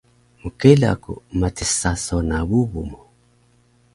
[0.43, 2.99] Mkela ku matis saso na bubu mu